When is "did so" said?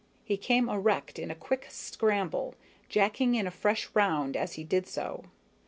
4.63-5.25